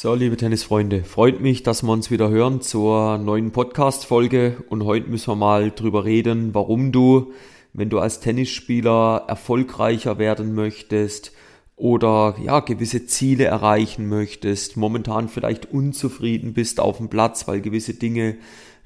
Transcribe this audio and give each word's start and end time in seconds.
So, 0.00 0.14
liebe 0.14 0.36
Tennisfreunde, 0.36 1.02
freut 1.02 1.40
mich, 1.40 1.64
dass 1.64 1.82
wir 1.82 1.90
uns 1.90 2.08
wieder 2.08 2.30
hören 2.30 2.60
zur 2.60 3.18
neuen 3.18 3.50
Podcast-Folge. 3.50 4.62
Und 4.68 4.84
heute 4.84 5.10
müssen 5.10 5.32
wir 5.32 5.34
mal 5.34 5.72
drüber 5.72 6.04
reden, 6.04 6.54
warum 6.54 6.92
du, 6.92 7.32
wenn 7.72 7.90
du 7.90 7.98
als 7.98 8.20
Tennisspieler 8.20 9.24
erfolgreicher 9.26 10.18
werden 10.18 10.54
möchtest 10.54 11.32
oder 11.74 12.36
ja, 12.40 12.60
gewisse 12.60 13.06
Ziele 13.06 13.46
erreichen 13.46 14.08
möchtest, 14.08 14.76
momentan 14.76 15.28
vielleicht 15.28 15.72
unzufrieden 15.72 16.52
bist 16.52 16.78
auf 16.78 16.98
dem 16.98 17.08
Platz, 17.08 17.48
weil 17.48 17.60
gewisse 17.60 17.94
Dinge 17.94 18.36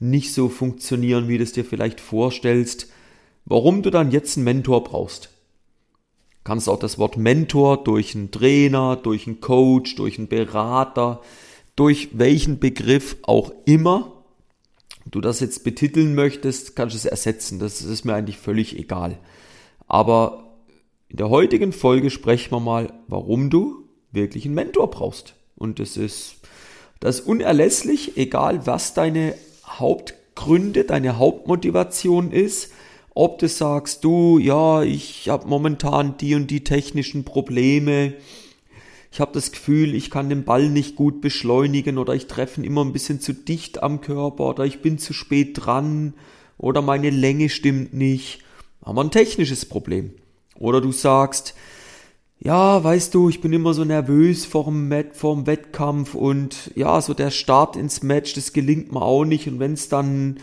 nicht 0.01 0.33
so 0.33 0.49
funktionieren, 0.49 1.29
wie 1.29 1.37
du 1.37 1.45
es 1.45 1.53
dir 1.53 1.67
vielleicht 1.67 2.01
vorstellst, 2.01 2.91
warum 3.45 3.83
du 3.83 3.91
dann 3.91 4.13
jetzt 4.13 4.39
einen 4.39 4.45
Mentor 4.45 4.83
brauchst 4.83 5.32
kannst 6.45 6.69
auch 6.69 6.79
das 6.79 6.99
Wort 6.99 7.17
Mentor 7.17 7.85
durch 7.85 8.15
einen 8.15 8.31
Trainer, 8.31 8.97
durch 8.97 9.27
einen 9.27 9.41
Coach, 9.41 9.95
durch 9.97 10.19
einen 10.19 10.29
Berater, 10.29 11.21
durch 11.77 12.11
welchen 12.13 12.59
Begriff 12.59 13.17
auch 13.23 13.53
immer 13.65 14.25
du 15.07 15.21
das 15.21 15.41
jetzt 15.41 15.65
betiteln 15.65 16.15
möchtest, 16.15 16.77
kannst 16.77 16.95
du 16.95 16.99
es 16.99 17.05
ersetzen. 17.05 17.59
Das 17.59 17.83
ist 17.83 18.05
mir 18.05 18.15
eigentlich 18.15 18.39
völlig 18.39 18.79
egal. 18.79 19.19
Aber 19.87 20.59
in 21.09 21.17
der 21.17 21.29
heutigen 21.29 21.73
Folge 21.73 22.11
sprechen 22.11 22.53
wir 22.53 22.61
mal, 22.61 22.93
warum 23.09 23.51
du 23.51 23.89
wirklich 24.11 24.45
einen 24.45 24.55
Mentor 24.55 24.91
brauchst. 24.91 25.35
Und 25.57 25.79
das 25.79 25.97
ist, 25.97 26.37
das 27.01 27.21
ist 27.21 27.27
unerlässlich, 27.27 28.17
egal 28.17 28.67
was 28.67 28.95
deine 28.95 29.35
Hauptgründe, 29.67 30.85
deine 30.85 31.19
Hauptmotivation 31.19 32.33
ist 32.33 32.73
ob 33.15 33.39
du 33.39 33.49
sagst, 33.49 34.05
du, 34.05 34.39
ja, 34.39 34.83
ich 34.83 35.29
habe 35.29 35.49
momentan 35.49 36.17
die 36.17 36.35
und 36.35 36.51
die 36.51 36.65
technischen 36.65 37.25
Probleme, 37.25 38.15
ich 39.11 39.21
habe 39.21 39.33
das 39.35 39.53
Gefühl, 39.53 39.95
ich 39.95 40.11
kann 40.11 40.31
den 40.31 40.45
Ball 40.45 40.71
nicht 40.71 40.97
gut 40.97 41.21
beschleunigen 41.21 41.99
oder 41.99 42.15
ich 42.15 42.27
treffe 42.27 42.61
ihn 42.61 42.65
immer 42.65 42.83
ein 42.83 42.95
bisschen 42.95 43.21
zu 43.21 43.35
dicht 43.35 43.83
am 43.83 44.01
Körper 44.01 44.49
oder 44.49 44.65
ich 44.65 44.81
bin 44.81 44.97
zu 44.97 45.13
spät 45.13 45.59
dran 45.61 46.15
oder 46.57 46.81
meine 46.81 47.11
Länge 47.11 47.51
stimmt 47.51 47.93
nicht, 47.93 48.39
haben 48.83 48.97
wir 48.97 49.05
ein 49.05 49.11
technisches 49.11 49.67
Problem. 49.67 50.13
Oder 50.59 50.81
du 50.81 50.93
sagst, 50.93 51.55
ja, 52.41 52.83
weißt 52.83 53.15
du, 53.15 53.29
ich 53.29 53.41
bin 53.41 53.53
immer 53.53 53.75
so 53.75 53.85
nervös 53.85 54.47
vorm, 54.47 54.89
Met, 54.89 55.15
vorm 55.15 55.47
Wettkampf 55.47 56.15
und 56.15 56.71
ja, 56.75 57.01
so 57.01 57.15
der 57.15 57.31
Start 57.31 57.77
ins 57.77 58.03
Match, 58.03 58.33
das 58.33 58.53
gelingt 58.53 58.93
mir 58.93 59.03
auch 59.03 59.25
nicht. 59.25 59.47
Und 59.47 59.61
wenn 59.61 59.75
es 59.75 59.89
dann 59.89 60.39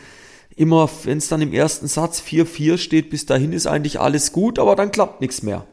immer, 0.59 0.89
wenn 1.03 1.19
es 1.19 1.29
dann 1.29 1.41
im 1.41 1.53
ersten 1.53 1.88
Satz 1.88 2.21
4-4 2.21 2.77
steht, 2.77 3.09
bis 3.09 3.25
dahin 3.25 3.53
ist 3.53 3.65
eigentlich 3.65 3.99
alles 3.99 4.33
gut, 4.33 4.59
aber 4.59 4.75
dann 4.75 4.91
klappt 4.91 5.21
nichts 5.21 5.41
mehr. 5.41 5.65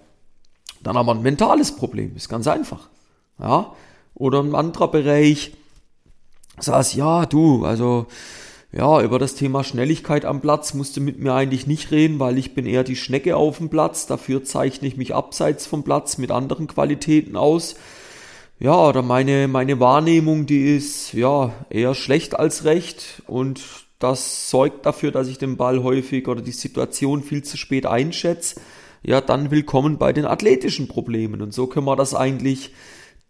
Dann 0.82 0.96
haben 0.96 1.06
wir 1.06 1.14
ein 1.14 1.22
mentales 1.22 1.74
Problem, 1.74 2.14
ist 2.14 2.28
ganz 2.28 2.46
einfach. 2.46 2.88
Ja, 3.40 3.74
oder 4.14 4.42
ein 4.42 4.54
anderer 4.54 4.88
Bereich, 4.88 5.52
sagst, 6.58 6.94
ja, 6.94 7.26
du, 7.26 7.64
also, 7.64 8.06
ja, 8.72 9.02
über 9.02 9.18
das 9.18 9.34
Thema 9.34 9.64
Schnelligkeit 9.64 10.24
am 10.24 10.40
Platz 10.40 10.72
musst 10.72 10.96
du 10.96 11.00
mit 11.00 11.18
mir 11.18 11.34
eigentlich 11.34 11.66
nicht 11.66 11.90
reden, 11.90 12.20
weil 12.20 12.38
ich 12.38 12.54
bin 12.54 12.64
eher 12.64 12.84
die 12.84 12.96
Schnecke 12.96 13.36
auf 13.36 13.58
dem 13.58 13.68
Platz. 13.68 14.06
Dafür 14.06 14.44
zeichne 14.44 14.86
ich 14.86 14.96
mich 14.96 15.14
abseits 15.14 15.66
vom 15.66 15.82
Platz 15.82 16.16
mit 16.16 16.30
anderen 16.30 16.68
Qualitäten 16.68 17.36
aus. 17.36 17.74
Ja, 18.60 18.88
oder 18.88 19.02
meine, 19.02 19.48
meine 19.48 19.80
Wahrnehmung, 19.80 20.46
die 20.46 20.76
ist, 20.76 21.12
ja, 21.12 21.52
eher 21.70 21.94
schlecht 21.94 22.38
als 22.38 22.64
recht 22.64 23.22
und 23.26 23.85
das 23.98 24.50
sorgt 24.50 24.84
dafür, 24.86 25.10
dass 25.10 25.28
ich 25.28 25.38
den 25.38 25.56
Ball 25.56 25.82
häufig 25.82 26.28
oder 26.28 26.42
die 26.42 26.52
Situation 26.52 27.22
viel 27.22 27.42
zu 27.42 27.56
spät 27.56 27.86
einschätze, 27.86 28.60
ja, 29.02 29.20
dann 29.20 29.50
willkommen 29.50 29.98
bei 29.98 30.12
den 30.12 30.24
athletischen 30.24 30.88
Problemen. 30.88 31.40
Und 31.40 31.54
so 31.54 31.66
können 31.66 31.86
wir 31.86 31.96
das 31.96 32.14
eigentlich 32.14 32.72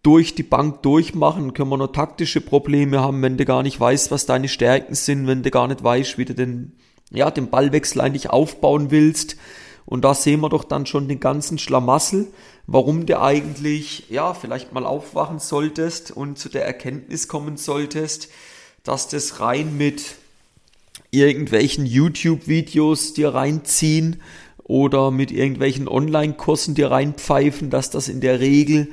durch 0.03 0.35
die 0.35 0.43
Bank 0.43 0.83
durchmachen, 0.83 1.53
können 1.53 1.69
wir 1.69 1.77
nur 1.77 1.93
taktische 1.93 2.41
Probleme 2.41 3.01
haben, 3.01 3.21
wenn 3.23 3.37
du 3.37 3.45
gar 3.45 3.63
nicht 3.63 3.79
weißt, 3.79 4.11
was 4.11 4.25
deine 4.25 4.49
Stärken 4.49 4.95
sind, 4.95 5.27
wenn 5.27 5.43
du 5.43 5.51
gar 5.51 5.69
nicht 5.69 5.83
weißt, 5.83 6.17
wie 6.17 6.25
du 6.25 6.35
den, 6.35 6.77
ja, 7.11 7.31
den 7.31 7.51
Ballwechsel 7.51 8.01
eigentlich 8.01 8.31
aufbauen 8.31 8.91
willst. 8.91 9.37
Und 9.85 10.05
da 10.05 10.15
sehen 10.15 10.41
wir 10.41 10.49
doch 10.49 10.65
dann 10.65 10.87
schon 10.87 11.09
den 11.09 11.21
ganzen 11.21 11.59
Schlamassel, 11.59 12.29
warum 12.67 13.07
du 13.07 13.21
eigentlich, 13.21 14.09
ja, 14.09 14.35
vielleicht 14.35 14.73
mal 14.73 14.87
aufwachen 14.87 15.39
solltest 15.39 16.11
und 16.11 16.39
zu 16.39 16.49
der 16.49 16.65
Erkenntnis 16.65 17.29
kommen 17.29 17.57
solltest, 17.57 18.29
dass 18.83 19.09
das 19.09 19.41
rein 19.41 19.77
mit 19.77 20.17
irgendwelchen 21.19 21.87
YouTube-Videos 21.87 23.15
dir 23.15 23.35
reinziehen 23.35 24.23
oder 24.63 25.11
mit 25.11 25.31
irgendwelchen 25.31 25.89
Online-Kursen 25.89 26.75
dir 26.75 26.91
reinpfeifen, 26.91 27.71
dass 27.71 27.91
das 27.91 28.09
in 28.09 28.21
der 28.21 28.41
Regel 28.41 28.89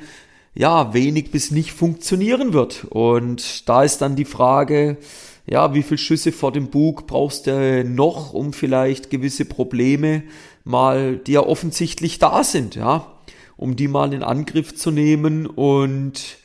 ja 0.54 0.94
wenig 0.94 1.30
bis 1.30 1.50
nicht 1.50 1.72
funktionieren 1.72 2.52
wird. 2.52 2.84
Und 2.90 3.68
da 3.68 3.82
ist 3.82 3.98
dann 3.98 4.16
die 4.16 4.24
Frage, 4.24 4.98
ja, 5.46 5.74
wie 5.74 5.82
viel 5.82 5.98
Schüsse 5.98 6.32
vor 6.32 6.52
dem 6.52 6.68
Bug 6.68 7.06
brauchst 7.06 7.46
du 7.46 7.84
noch, 7.84 8.32
um 8.32 8.52
vielleicht 8.52 9.10
gewisse 9.10 9.44
Probleme 9.44 10.22
mal, 10.64 11.16
die 11.16 11.32
ja 11.32 11.40
offensichtlich 11.40 12.18
da 12.18 12.44
sind, 12.44 12.76
ja, 12.76 13.12
um 13.56 13.76
die 13.76 13.88
mal 13.88 14.14
in 14.14 14.22
Angriff 14.22 14.74
zu 14.74 14.90
nehmen 14.90 15.46
und 15.46 16.38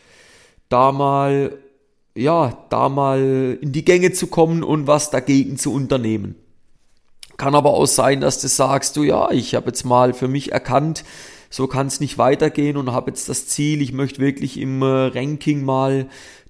da 0.67 0.91
mal 0.91 1.57
ja, 2.19 2.65
da 2.69 2.89
mal 2.89 3.57
in 3.61 3.71
die 3.71 3.85
Gänge 3.85 4.11
zu 4.11 4.27
kommen 4.27 4.63
und 4.63 4.87
was 4.87 5.09
dagegen 5.09 5.57
zu 5.57 5.73
unternehmen. 5.73 6.35
Kann 7.37 7.55
aber 7.55 7.71
auch 7.71 7.85
sein, 7.85 8.19
dass 8.19 8.41
du 8.41 8.47
sagst, 8.47 8.97
du 8.97 9.03
ja, 9.03 9.31
ich 9.31 9.55
habe 9.55 9.67
jetzt 9.67 9.85
mal 9.85 10.13
für 10.13 10.27
mich 10.27 10.51
erkannt, 10.51 11.05
so 11.49 11.67
kann 11.67 11.87
es 11.87 11.99
nicht 11.99 12.17
weitergehen 12.17 12.77
und 12.77 12.91
habe 12.91 13.09
jetzt 13.09 13.29
das 13.29 13.47
Ziel, 13.47 13.81
ich 13.81 13.93
möchte 13.93 14.21
wirklich 14.21 14.59
im 14.59 14.81
äh, 14.81 14.85
Ranking 14.85 15.63
mal 15.63 16.07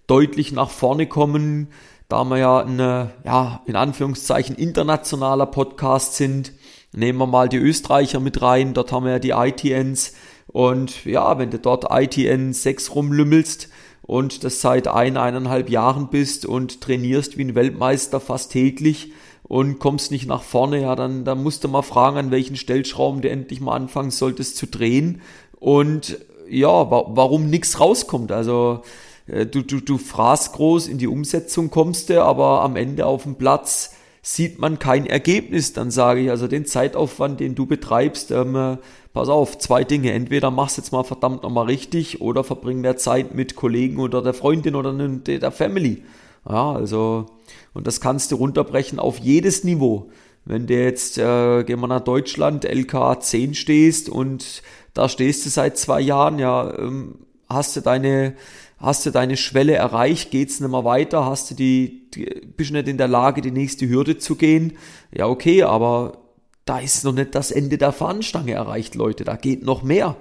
deutlich 0.07 0.51
nach 0.51 0.71
vorne 0.71 1.07
kommen, 1.07 1.67
da 2.07 2.23
wir 2.23 2.37
ja 2.37 2.59
ein, 2.61 2.79
ja, 2.79 3.61
in 3.65 3.75
Anführungszeichen 3.75 4.55
internationaler 4.55 5.45
Podcast 5.45 6.15
sind. 6.15 6.53
Nehmen 6.91 7.19
wir 7.19 7.27
mal 7.27 7.47
die 7.47 7.57
Österreicher 7.57 8.19
mit 8.19 8.41
rein, 8.41 8.73
dort 8.73 8.91
haben 8.91 9.05
wir 9.05 9.11
ja 9.13 9.19
die 9.19 9.29
ITNs 9.29 10.13
und 10.47 11.05
ja, 11.05 11.37
wenn 11.37 11.51
du 11.51 11.59
dort 11.59 11.85
ITN 11.91 12.53
6 12.53 12.95
rumlümmelst, 12.95 13.69
und 14.09 14.43
das 14.43 14.59
seit 14.59 14.87
ein, 14.87 15.17
eineinhalb 15.17 15.69
Jahren 15.69 16.07
bist 16.07 16.47
und 16.47 16.81
trainierst 16.81 17.37
wie 17.37 17.43
ein 17.43 17.53
Weltmeister 17.53 18.19
fast 18.19 18.51
täglich 18.51 19.11
und 19.43 19.77
kommst 19.77 20.09
nicht 20.09 20.25
nach 20.25 20.41
vorne, 20.41 20.81
ja, 20.81 20.95
dann, 20.95 21.25
dann 21.25 21.43
musst 21.43 21.63
du 21.63 21.67
mal 21.67 21.83
fragen, 21.83 22.17
an 22.17 22.31
welchen 22.31 22.55
Stellschrauben 22.55 23.21
du 23.21 23.29
endlich 23.29 23.61
mal 23.61 23.75
anfangen 23.75 24.09
solltest 24.09 24.57
zu 24.57 24.65
drehen 24.65 25.21
und 25.59 26.17
ja, 26.49 26.89
wa 26.89 27.05
warum 27.09 27.51
nichts 27.51 27.79
rauskommt. 27.79 28.31
Also 28.31 28.81
äh, 29.27 29.45
du, 29.45 29.61
du, 29.61 29.79
du 29.79 29.99
fraßt 29.99 30.53
groß, 30.53 30.87
in 30.87 30.97
die 30.97 31.07
Umsetzung 31.07 31.69
kommst 31.69 32.09
du, 32.09 32.23
aber 32.23 32.63
am 32.63 32.77
Ende 32.77 33.05
auf 33.05 33.23
dem 33.23 33.35
Platz 33.35 33.93
sieht 34.21 34.59
man 34.59 34.79
kein 34.79 35.05
Ergebnis. 35.05 35.73
Dann 35.73 35.91
sage 35.91 36.21
ich, 36.21 36.29
also 36.29 36.47
den 36.47 36.65
Zeitaufwand, 36.65 37.39
den 37.39 37.55
du 37.55 37.65
betreibst, 37.65 38.31
ähm, 38.31 38.77
pass 39.13 39.29
auf, 39.29 39.57
zwei 39.57 39.83
Dinge. 39.83 40.11
Entweder 40.11 40.51
machst 40.51 40.77
jetzt 40.77 40.91
mal 40.91 41.03
verdammt 41.03 41.43
nochmal 41.43 41.65
richtig 41.65 42.21
oder 42.21 42.43
verbring 42.43 42.81
mehr 42.81 42.97
Zeit 42.97 43.33
mit 43.33 43.55
Kollegen 43.55 43.99
oder 43.99 44.21
der 44.21 44.33
Freundin 44.33 44.75
oder 44.75 44.93
der 44.93 45.51
Family. 45.51 46.03
Ja, 46.47 46.71
also, 46.71 47.25
und 47.73 47.87
das 47.87 48.01
kannst 48.01 48.31
du 48.31 48.35
runterbrechen 48.37 48.99
auf 48.99 49.19
jedes 49.19 49.63
Niveau. 49.63 50.09
Wenn 50.45 50.67
du 50.67 50.73
jetzt, 50.73 51.17
äh, 51.17 51.63
gehen 51.63 51.79
wir 51.79 51.87
nach 51.87 51.99
Deutschland, 52.01 52.65
LK 52.65 53.21
10 53.21 53.53
stehst 53.53 54.09
und 54.09 54.63
da 54.93 55.09
stehst 55.09 55.45
du 55.45 55.49
seit 55.49 55.77
zwei 55.77 56.01
Jahren, 56.01 56.39
ja, 56.39 56.75
ähm, 56.77 57.19
hast 57.49 57.75
du 57.75 57.81
deine, 57.81 58.35
hast 58.77 59.05
du 59.05 59.11
deine 59.11 59.37
Schwelle 59.37 59.73
erreicht, 59.73 60.31
geht's 60.31 60.59
nicht 60.59 60.69
mehr 60.69 60.85
weiter, 60.85 61.25
hast 61.25 61.51
du 61.51 61.55
die, 61.55 62.09
die, 62.11 62.25
bist 62.55 62.71
nicht 62.71 62.87
in 62.87 62.97
der 62.97 63.07
Lage, 63.07 63.41
die 63.41 63.51
nächste 63.51 63.89
Hürde 63.89 64.17
zu 64.17 64.35
gehen. 64.35 64.73
Ja, 65.11 65.27
okay, 65.27 65.63
aber 65.63 66.19
da 66.65 66.79
ist 66.79 67.03
noch 67.03 67.13
nicht 67.13 67.33
das 67.33 67.51
Ende 67.51 67.77
der 67.77 67.91
Fahnenstange 67.91 68.53
erreicht, 68.53 68.95
Leute. 68.95 69.23
Da 69.23 69.35
geht 69.35 69.63
noch 69.63 69.81
mehr. 69.81 70.15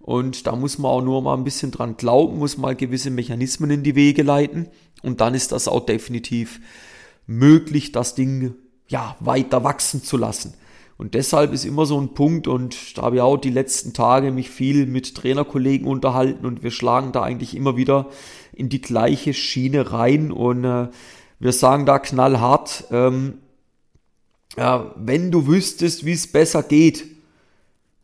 Und 0.00 0.48
da 0.48 0.56
muss 0.56 0.78
man 0.78 0.90
auch 0.90 1.00
nur 1.00 1.22
mal 1.22 1.36
ein 1.36 1.44
bisschen 1.44 1.70
dran 1.70 1.96
glauben, 1.96 2.38
muss 2.38 2.58
mal 2.58 2.74
gewisse 2.74 3.10
Mechanismen 3.10 3.70
in 3.70 3.84
die 3.84 3.94
Wege 3.94 4.24
leiten. 4.24 4.68
Und 5.02 5.20
dann 5.20 5.34
ist 5.34 5.52
das 5.52 5.68
auch 5.68 5.86
definitiv 5.86 6.60
möglich, 7.26 7.92
das 7.92 8.16
Ding 8.16 8.54
ja 8.88 9.16
weiter 9.20 9.62
wachsen 9.62 10.02
zu 10.02 10.16
lassen. 10.16 10.54
Und 11.02 11.14
deshalb 11.14 11.52
ist 11.52 11.64
immer 11.64 11.84
so 11.84 12.00
ein 12.00 12.14
Punkt, 12.14 12.46
und 12.46 12.96
da 12.96 13.02
habe 13.02 13.16
ich 13.16 13.22
auch 13.22 13.36
die 13.36 13.50
letzten 13.50 13.92
Tage 13.92 14.30
mich 14.30 14.50
viel 14.50 14.86
mit 14.86 15.16
Trainerkollegen 15.16 15.88
unterhalten 15.88 16.46
und 16.46 16.62
wir 16.62 16.70
schlagen 16.70 17.10
da 17.10 17.24
eigentlich 17.24 17.56
immer 17.56 17.76
wieder 17.76 18.08
in 18.52 18.68
die 18.68 18.80
gleiche 18.80 19.34
Schiene 19.34 19.90
rein 19.90 20.30
und 20.30 20.62
äh, 20.62 20.90
wir 21.40 21.52
sagen 21.52 21.86
da 21.86 21.98
knallhart, 21.98 22.84
ähm, 22.92 23.38
ja, 24.56 24.94
wenn 24.94 25.32
du 25.32 25.48
wüsstest, 25.48 26.06
wie 26.06 26.12
es 26.12 26.30
besser 26.30 26.62
geht, 26.62 27.04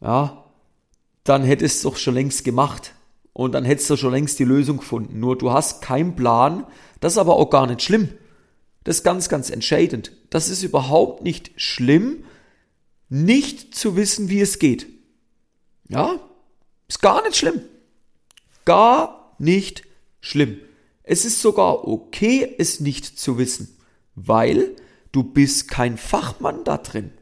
ja, 0.01 0.45
dann 1.23 1.45
hättest 1.45 1.85
du 1.85 1.91
doch 1.91 1.99
schon 1.99 2.15
längst 2.15 2.43
gemacht. 2.43 2.95
Und 3.33 3.53
dann 3.53 3.65
hättest 3.65 3.91
du 3.91 3.97
schon 3.97 4.11
längst 4.11 4.41
die 4.41 4.45
Lösung 4.45 4.79
gefunden. 4.79 5.21
Nur 5.21 5.39
du 5.39 5.53
hast 5.53 5.83
keinen 5.83 6.17
Plan. 6.17 6.67
Das 6.99 7.13
ist 7.13 7.19
aber 7.19 7.37
auch 7.37 7.51
gar 7.51 7.69
nicht 7.69 7.81
schlimm. 7.83 8.09
Das 8.83 8.97
ist 8.97 9.05
ganz, 9.05 9.29
ganz 9.29 9.51
entscheidend. 9.51 10.11
Das 10.31 10.49
ist 10.49 10.65
überhaupt 10.65 11.23
nicht 11.23 11.53
schlimm, 11.55 12.25
nicht 13.09 13.75
zu 13.75 13.97
wissen, 13.97 14.29
wie 14.29 14.41
es 14.41 14.59
geht. 14.59 14.87
Ja, 15.89 16.21
ist 16.87 17.01
gar 17.01 17.23
nicht 17.23 17.37
schlimm. 17.37 17.63
Gar 18.65 19.35
nicht 19.39 19.85
schlimm. 20.21 20.61
Es 21.03 21.25
ist 21.25 21.41
sogar 21.41 21.89
okay, 21.89 22.55
es 22.59 22.81
nicht 22.81 23.19
zu 23.19 23.39
wissen, 23.39 23.79
weil 24.15 24.77
du 25.13 25.23
bist 25.23 25.69
kein 25.69 25.97
Fachmann 25.97 26.65
da 26.65 26.77
drin. 26.77 27.13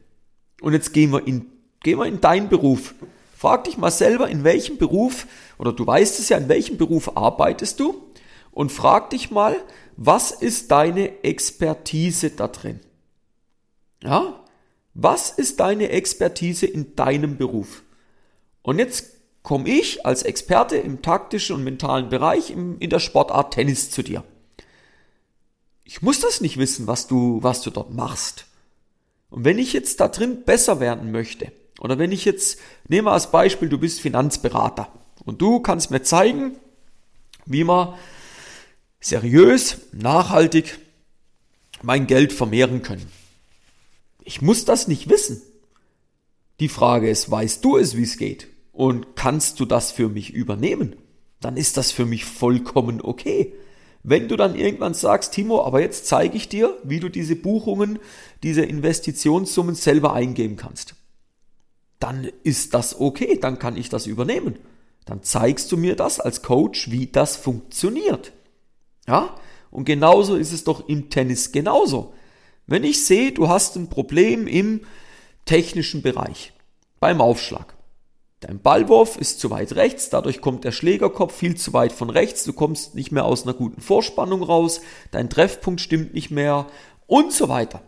Und 0.61 0.73
jetzt 0.73 0.93
gehen 0.93 1.13
wir 1.13 1.27
in, 1.27 1.47
gehen 1.83 1.99
wir 1.99 2.07
in 2.07 2.21
deinen 2.21 2.49
Beruf. 2.49 2.95
Frag 3.37 3.65
dich 3.65 3.77
mal 3.77 3.91
selber, 3.91 4.29
in 4.29 4.45
welchem 4.45 4.79
Beruf, 4.79 5.27
oder 5.59 5.73
du 5.73 5.87
weißt 5.87 6.19
es 6.19 6.31
ja, 6.31 6.39
in 6.39 6.49
welchem 6.49 6.79
Beruf 6.79 7.17
arbeitest 7.17 7.79
du? 7.79 8.03
Und 8.51 8.73
frag 8.73 9.11
dich 9.11 9.31
mal, 9.31 9.57
was 9.97 10.31
ist 10.31 10.71
deine 10.71 11.23
Expertise 11.23 12.31
da 12.31 12.49
drin? 12.49 12.81
Ja? 14.03 14.43
Was 14.99 15.29
ist 15.29 15.61
deine 15.61 15.91
Expertise 15.91 16.65
in 16.65 16.97
deinem 16.97 17.37
Beruf? 17.37 17.83
Und 18.63 18.79
jetzt 18.79 19.13
komme 19.43 19.69
ich 19.69 20.07
als 20.07 20.23
Experte 20.23 20.79
im 20.79 21.03
taktischen 21.03 21.55
und 21.55 21.65
mentalen 21.65 22.09
Bereich 22.09 22.49
in 22.49 22.81
der 22.81 22.99
Sportart 22.99 23.53
Tennis 23.53 23.91
zu 23.91 24.03
dir. 24.03 24.25
Ich 25.85 26.01
muss 26.01 26.21
das 26.21 26.41
nicht 26.41 26.57
wissen, 26.57 26.87
was 26.87 27.09
du, 27.09 27.43
was 27.43 27.61
du 27.61 27.69
dort 27.69 27.93
machst. 27.93 28.47
Und 29.29 29.45
wenn 29.45 29.59
ich 29.59 29.75
jetzt 29.75 30.01
da 30.01 30.09
drin 30.09 30.45
besser 30.45 30.81
werden 30.81 31.13
möchte, 31.13 31.53
oder 31.79 31.99
wenn 31.99 32.11
ich 32.11 32.25
jetzt, 32.25 32.59
nehme 32.89 33.11
als 33.11 33.31
Beispiel, 33.31 33.69
du 33.69 33.77
bist 33.77 34.01
Finanzberater 34.01 34.91
und 35.27 35.43
du 35.43 35.61
kannst 35.61 35.91
mir 35.91 36.05
zeigen, 36.05 36.57
wie 37.45 37.65
man 37.65 37.93
seriös, 38.99 39.77
nachhaltig 39.93 40.79
mein 41.83 42.07
Geld 42.07 42.33
vermehren 42.33 42.81
können. 42.83 43.26
Ich 44.27 44.43
muss 44.43 44.65
das 44.65 44.89
nicht 44.89 45.09
wissen. 45.09 45.41
Die 46.59 46.69
Frage 46.69 47.09
ist, 47.09 47.31
weißt 47.31 47.65
du 47.65 47.77
es, 47.77 47.97
wie 47.97 48.03
es 48.03 48.19
geht? 48.19 48.49
Und 48.73 49.15
kannst 49.15 49.61
du 49.61 49.65
das 49.65 49.93
für 49.93 50.09
mich 50.09 50.35
übernehmen? 50.35 50.97
Dann 51.41 51.57
ist 51.57 51.77
das 51.77 51.93
für 51.93 52.07
mich 52.07 52.25
vollkommen 52.25 53.01
okay. 53.01 53.55
Wenn 54.03 54.27
du 54.27 54.37
dann 54.37 54.57
irgendwann 54.57 54.95
sagst, 54.95 55.33
Timo, 55.33 55.63
aber 55.63 55.81
jetzt 55.81 56.07
zeige 56.07 56.37
ich 56.37 56.49
dir, 56.49 56.77
wie 56.83 56.99
du 56.99 57.09
diese 57.09 57.37
Buchungen, 57.37 58.01
diese 58.43 58.63
Investitionssummen 58.63 59.77
selber 59.77 60.13
eingeben 60.13 60.57
kannst, 60.57 60.97
dann 62.01 62.29
ist 62.43 62.75
das 62.75 62.99
okay, 62.99 63.39
dann 63.41 63.61
kann 63.61 63.77
ich 63.77 63.91
das 63.91 64.07
übernehmen. 64.07 64.59
Dann 65.05 65.23
zeigst 65.23 65.71
du 65.71 65.77
mir 65.77 65.95
das 65.95 66.19
als 66.19 66.43
Coach, 66.43 66.91
wie 66.91 67.07
das 67.07 67.37
funktioniert. 67.37 68.33
Ja? 69.07 69.37
Und 69.71 69.85
genauso 69.85 70.35
ist 70.35 70.53
es 70.53 70.65
doch 70.65 70.89
im 70.89 71.11
Tennis 71.11 71.53
genauso. 71.53 72.13
Wenn 72.67 72.85
ich 72.85 73.05
sehe, 73.05 73.33
du 73.33 73.49
hast 73.49 73.77
ein 73.77 73.89
Problem 73.89 74.47
im 74.47 74.83
technischen 75.45 76.03
Bereich, 76.03 76.53
beim 77.01 77.21
Aufschlag, 77.21 77.77
Dein 78.41 78.61
Ballwurf 78.61 79.17
ist 79.17 79.41
zu 79.41 79.51
weit 79.51 79.75
rechts, 79.77 80.11
dadurch 80.11 80.43
kommt 80.43 80.65
der 80.65 80.71
Schlägerkopf 80.71 81.35
viel 81.35 81.57
zu 81.57 81.73
weit 81.73 81.93
von 81.93 82.11
rechts, 82.11 82.45
du 82.45 82.53
kommst 82.53 82.95
nicht 82.95 83.11
mehr 83.11 83.25
aus 83.25 83.45
einer 83.45 83.55
guten 83.55 83.81
Vorspannung 83.81 84.43
raus, 84.43 84.83
dein 85.11 85.31
Treffpunkt 85.31 85.81
stimmt 85.81 86.13
nicht 86.13 86.31
mehr 86.31 86.67
und 87.07 87.33
so 87.33 87.49
weiter. 87.49 87.81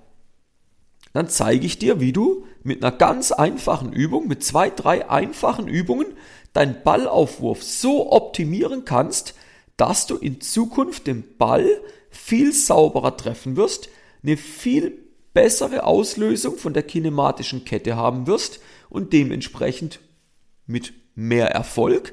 Dann 1.13 1.29
zeige 1.29 1.67
ich 1.67 1.79
dir, 1.79 2.01
wie 2.01 2.13
du 2.13 2.47
mit 2.63 2.83
einer 2.83 2.97
ganz 2.97 3.31
einfachen 3.31 3.93
Übung, 3.93 4.27
mit 4.27 4.43
zwei, 4.43 4.71
drei 4.71 5.11
einfachen 5.11 5.69
Übungen, 5.69 6.07
deinen 6.55 6.83
Ballaufwurf 6.83 7.63
so 7.63 8.11
optimieren 8.11 8.87
kannst, 8.87 9.35
dass 9.77 10.07
du 10.07 10.17
in 10.17 10.41
Zukunft 10.41 11.07
den 11.07 11.37
Ball 11.37 11.69
viel 12.09 12.55
sauberer 12.55 13.19
treffen 13.19 13.57
wirst, 13.57 13.91
eine 14.23 14.37
viel 14.37 14.99
bessere 15.35 15.85
Auslösung 15.85 16.57
von 16.57 16.75
der 16.75 16.83
kinematischen 16.83 17.65
Kette 17.65 17.97
haben 17.97 18.27
wirst 18.27 18.61
und 18.91 19.13
dementsprechend 19.13 20.01
mit 20.67 20.93
mehr 21.15 21.51
Erfolg, 21.51 22.13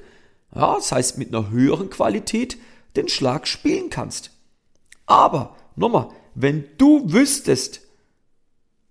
ja, 0.53 0.75
das 0.75 0.91
heißt 0.91 1.17
mit 1.17 1.33
einer 1.33 1.49
höheren 1.49 1.89
Qualität, 1.89 2.57
den 2.95 3.07
Schlag 3.07 3.47
spielen 3.47 3.89
kannst. 3.89 4.31
Aber, 5.05 5.55
nochmal, 5.75 6.09
wenn 6.33 6.65
du 6.77 7.11
wüsstest, 7.11 7.81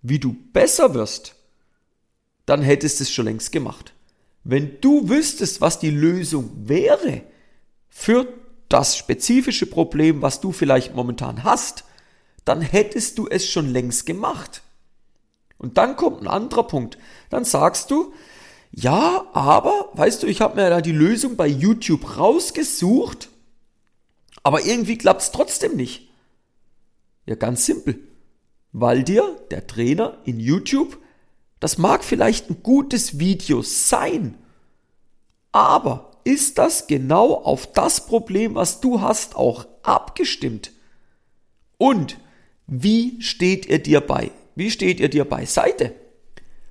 wie 0.02 0.18
du 0.18 0.36
besser 0.52 0.94
wirst, 0.94 1.34
dann 2.46 2.62
hättest 2.62 3.00
du 3.00 3.04
es 3.04 3.10
schon 3.10 3.24
längst 3.24 3.52
gemacht. 3.52 3.94
Wenn 4.44 4.80
du 4.80 5.08
wüsstest, 5.08 5.60
was 5.60 5.78
die 5.78 5.90
Lösung 5.90 6.50
wäre 6.68 7.22
für 7.88 8.28
das 8.68 8.96
spezifische 8.96 9.66
Problem, 9.66 10.20
was 10.20 10.40
du 10.40 10.52
vielleicht 10.52 10.94
momentan 10.94 11.44
hast, 11.44 11.84
dann 12.44 12.60
hättest 12.60 13.18
du 13.18 13.26
es 13.28 13.48
schon 13.48 13.68
längst 13.68 14.06
gemacht. 14.06 14.62
Und 15.58 15.78
dann 15.78 15.96
kommt 15.96 16.22
ein 16.22 16.28
anderer 16.28 16.64
Punkt. 16.64 16.98
Dann 17.30 17.44
sagst 17.44 17.90
du, 17.90 18.12
ja, 18.70 19.26
aber, 19.32 19.90
weißt 19.94 20.22
du, 20.22 20.26
ich 20.26 20.40
habe 20.40 20.56
mir 20.56 20.68
da 20.68 20.80
die 20.80 20.92
Lösung 20.92 21.36
bei 21.36 21.46
YouTube 21.46 22.18
rausgesucht, 22.18 23.28
aber 24.42 24.64
irgendwie 24.64 24.98
klappt's 24.98 25.30
trotzdem 25.30 25.76
nicht. 25.76 26.10
Ja, 27.26 27.36
ganz 27.36 27.64
simpel. 27.64 27.98
Weil 28.72 29.04
dir 29.04 29.36
der 29.50 29.66
Trainer 29.66 30.18
in 30.24 30.40
YouTube, 30.40 30.98
das 31.60 31.78
mag 31.78 32.04
vielleicht 32.04 32.50
ein 32.50 32.62
gutes 32.62 33.18
Video 33.18 33.62
sein, 33.62 34.36
aber 35.52 36.10
ist 36.24 36.58
das 36.58 36.88
genau 36.88 37.34
auf 37.34 37.70
das 37.72 38.06
Problem, 38.06 38.56
was 38.56 38.80
du 38.80 39.00
hast, 39.00 39.36
auch 39.36 39.66
abgestimmt? 39.82 40.72
Und 41.78 42.18
wie 42.66 43.20
steht 43.20 43.66
er 43.66 43.78
dir 43.78 44.00
bei? 44.00 44.30
Wie 44.54 44.70
steht 44.70 45.00
er 45.00 45.08
dir 45.08 45.24
beiseite? 45.24 45.94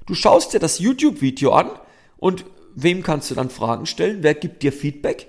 Du 0.05 0.15
schaust 0.15 0.53
dir 0.53 0.59
das 0.59 0.79
YouTube-Video 0.79 1.51
an 1.51 1.69
und 2.17 2.45
wem 2.75 3.03
kannst 3.03 3.31
du 3.31 3.35
dann 3.35 3.49
Fragen 3.49 3.85
stellen? 3.85 4.23
Wer 4.23 4.33
gibt 4.33 4.63
dir 4.63 4.73
Feedback? 4.73 5.27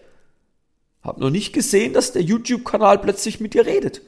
Hab 1.03 1.19
noch 1.19 1.31
nicht 1.31 1.53
gesehen, 1.53 1.93
dass 1.93 2.13
der 2.13 2.23
YouTube-Kanal 2.23 2.99
plötzlich 2.99 3.41
mit 3.41 3.55
dir 3.55 3.67
redet. 3.67 4.03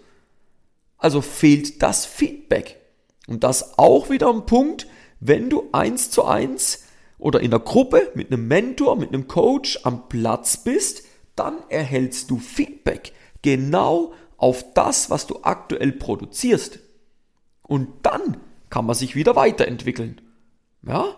Also 0.96 1.20
fehlt 1.20 1.82
das 1.82 2.06
Feedback. 2.06 2.80
Und 3.26 3.44
das 3.44 3.78
auch 3.78 4.08
wieder 4.08 4.32
ein 4.32 4.46
Punkt, 4.46 4.86
wenn 5.20 5.50
du 5.50 5.68
eins 5.72 6.10
zu 6.10 6.24
eins 6.24 6.84
oder 7.18 7.40
in 7.40 7.50
der 7.50 7.60
Gruppe 7.60 8.10
mit 8.14 8.32
einem 8.32 8.48
Mentor, 8.48 8.96
mit 8.96 9.10
einem 9.10 9.28
Coach 9.28 9.80
am 9.84 10.08
Platz 10.08 10.56
bist, 10.56 11.04
dann 11.34 11.58
erhältst 11.68 12.30
du 12.30 12.38
Feedback. 12.38 13.12
Genau 13.42 14.14
auf 14.36 14.64
das, 14.74 15.10
was 15.10 15.26
du 15.26 15.40
aktuell 15.42 15.92
produzierst. 15.92 16.78
Und 17.62 17.88
dann 18.02 18.38
kann 18.70 18.86
man 18.86 18.94
sich 18.94 19.16
wieder 19.16 19.36
weiterentwickeln. 19.36 20.20
Ja? 20.86 21.16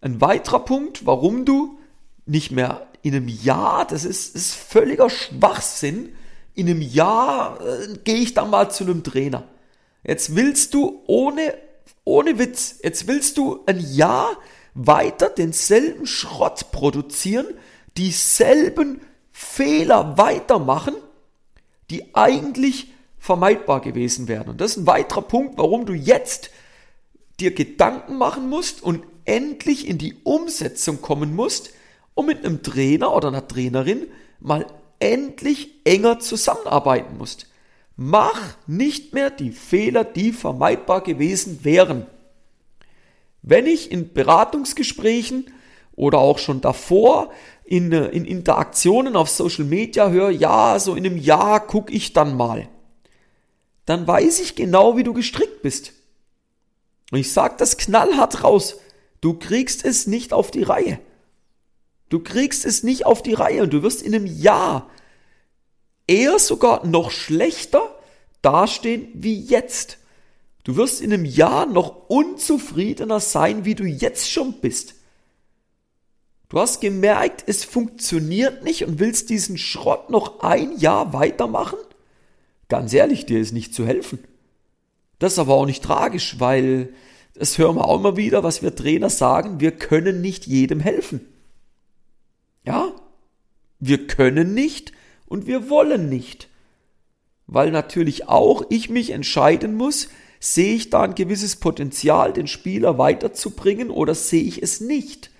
Ein 0.00 0.20
weiterer 0.20 0.64
Punkt, 0.64 1.06
warum 1.06 1.44
du 1.44 1.78
nicht 2.26 2.50
mehr 2.50 2.86
in 3.02 3.14
einem 3.14 3.28
Jahr, 3.28 3.86
das 3.86 4.04
ist, 4.04 4.34
ist 4.34 4.54
völliger 4.54 5.08
Schwachsinn, 5.08 6.14
in 6.54 6.68
einem 6.68 6.80
Jahr 6.80 7.60
äh, 7.60 7.98
gehe 8.02 8.16
ich 8.16 8.34
dann 8.34 8.50
mal 8.50 8.70
zu 8.70 8.84
einem 8.84 9.04
Trainer. 9.04 9.44
Jetzt 10.02 10.34
willst 10.34 10.74
du 10.74 11.02
ohne, 11.06 11.54
ohne 12.04 12.38
Witz, 12.38 12.78
jetzt 12.82 13.06
willst 13.06 13.36
du 13.36 13.62
ein 13.66 13.78
Jahr 13.78 14.36
weiter 14.74 15.28
denselben 15.28 16.06
Schrott 16.06 16.72
produzieren, 16.72 17.46
dieselben 17.96 19.00
Fehler 19.32 20.16
weitermachen, 20.16 20.94
die 21.90 22.14
eigentlich 22.14 22.92
vermeidbar 23.18 23.80
gewesen 23.80 24.28
wären. 24.28 24.48
Und 24.48 24.60
das 24.60 24.72
ist 24.72 24.76
ein 24.78 24.86
weiterer 24.86 25.22
Punkt, 25.22 25.58
warum 25.58 25.86
du 25.86 25.94
jetzt 25.94 26.50
dir 27.40 27.54
Gedanken 27.54 28.16
machen 28.16 28.48
musst 28.48 28.82
und 28.82 29.04
endlich 29.24 29.88
in 29.88 29.98
die 29.98 30.14
Umsetzung 30.24 31.02
kommen 31.02 31.34
musst, 31.34 31.70
um 32.14 32.26
mit 32.26 32.44
einem 32.44 32.62
Trainer 32.62 33.14
oder 33.14 33.28
einer 33.28 33.46
Trainerin 33.46 34.06
mal 34.40 34.66
endlich 34.98 35.74
enger 35.84 36.20
zusammenarbeiten 36.20 37.18
musst. 37.18 37.48
Mach 37.96 38.56
nicht 38.66 39.14
mehr 39.14 39.30
die 39.30 39.50
Fehler, 39.50 40.04
die 40.04 40.32
vermeidbar 40.32 41.02
gewesen 41.02 41.64
wären. 41.64 42.06
Wenn 43.42 43.66
ich 43.66 43.90
in 43.90 44.12
Beratungsgesprächen 44.12 45.50
oder 45.96 46.18
auch 46.18 46.38
schon 46.38 46.60
davor 46.60 47.30
in, 47.64 47.90
in 47.90 48.24
Interaktionen 48.24 49.16
auf 49.16 49.28
Social 49.28 49.64
Media 49.64 50.10
höre, 50.10 50.30
ja, 50.30 50.78
so 50.78 50.94
in 50.94 51.04
einem 51.04 51.16
Jahr 51.16 51.66
gucke 51.66 51.92
ich 51.92 52.12
dann 52.12 52.36
mal, 52.36 52.68
dann 53.86 54.06
weiß 54.06 54.40
ich 54.40 54.54
genau, 54.54 54.96
wie 54.96 55.02
du 55.02 55.12
gestrickt 55.12 55.62
bist. 55.62 55.92
Und 57.10 57.18
ich 57.18 57.32
sage 57.32 57.54
das 57.58 57.76
knallhart 57.76 58.44
raus. 58.44 58.78
Du 59.20 59.34
kriegst 59.34 59.84
es 59.84 60.06
nicht 60.06 60.32
auf 60.32 60.50
die 60.50 60.64
Reihe. 60.64 60.98
Du 62.08 62.20
kriegst 62.20 62.64
es 62.64 62.82
nicht 62.82 63.06
auf 63.06 63.22
die 63.22 63.34
Reihe 63.34 63.62
und 63.62 63.72
du 63.72 63.82
wirst 63.82 64.02
in 64.02 64.14
einem 64.14 64.26
Jahr 64.26 64.90
eher 66.06 66.38
sogar 66.38 66.86
noch 66.86 67.10
schlechter 67.10 67.96
dastehen 68.42 69.08
wie 69.14 69.40
jetzt. 69.40 69.98
Du 70.64 70.76
wirst 70.76 71.00
in 71.00 71.12
einem 71.12 71.24
Jahr 71.24 71.66
noch 71.66 72.08
unzufriedener 72.08 73.20
sein, 73.20 73.64
wie 73.64 73.76
du 73.76 73.84
jetzt 73.84 74.30
schon 74.30 74.54
bist. 74.60 74.95
Du 76.48 76.60
hast 76.60 76.80
gemerkt, 76.80 77.44
es 77.46 77.64
funktioniert 77.64 78.62
nicht 78.62 78.84
und 78.84 79.00
willst 79.00 79.30
diesen 79.30 79.58
Schrott 79.58 80.10
noch 80.10 80.40
ein 80.40 80.78
Jahr 80.78 81.12
weitermachen? 81.12 81.78
Ganz 82.68 82.92
ehrlich, 82.92 83.26
dir 83.26 83.40
ist 83.40 83.52
nicht 83.52 83.74
zu 83.74 83.86
helfen. 83.86 84.18
Das 85.18 85.34
ist 85.34 85.38
aber 85.38 85.54
auch 85.54 85.66
nicht 85.66 85.82
tragisch, 85.82 86.38
weil 86.38 86.92
das 87.34 87.58
hören 87.58 87.76
wir 87.76 87.84
auch 87.86 87.98
immer 87.98 88.16
wieder, 88.16 88.42
was 88.44 88.62
wir 88.62 88.74
Trainer 88.74 89.10
sagen, 89.10 89.60
wir 89.60 89.72
können 89.72 90.20
nicht 90.20 90.46
jedem 90.46 90.80
helfen. 90.80 91.20
Ja? 92.64 92.92
Wir 93.78 94.06
können 94.06 94.54
nicht 94.54 94.92
und 95.26 95.46
wir 95.46 95.68
wollen 95.68 96.08
nicht. 96.08 96.48
weil 97.46 97.70
natürlich 97.70 98.28
auch 98.28 98.64
ich 98.70 98.90
mich 98.90 99.10
entscheiden 99.10 99.74
muss, 99.74 100.08
sehe 100.40 100.74
ich 100.74 100.90
da 100.90 101.02
ein 101.02 101.14
gewisses 101.14 101.56
Potenzial, 101.56 102.32
den 102.32 102.46
Spieler 102.46 102.98
weiterzubringen 102.98 103.90
oder 103.90 104.14
sehe 104.14 104.42
ich 104.42 104.62
es 104.62 104.80
nicht? 104.80 105.30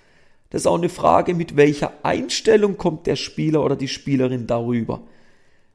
Das 0.49 0.61
ist 0.61 0.67
auch 0.67 0.77
eine 0.77 0.89
Frage, 0.89 1.33
mit 1.33 1.55
welcher 1.55 1.93
Einstellung 2.03 2.77
kommt 2.77 3.05
der 3.05 3.15
Spieler 3.15 3.63
oder 3.63 3.75
die 3.75 3.87
Spielerin 3.87 4.47
darüber. 4.47 5.01